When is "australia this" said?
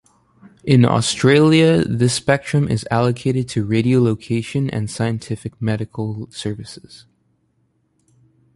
0.83-2.15